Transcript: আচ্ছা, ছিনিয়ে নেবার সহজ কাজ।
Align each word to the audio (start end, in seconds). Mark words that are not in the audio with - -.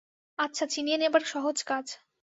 আচ্ছা, 0.39 0.63
ছিনিয়ে 0.65 0.97
নেবার 0.97 1.23
সহজ 1.25 1.57
কাজ। 1.63 1.85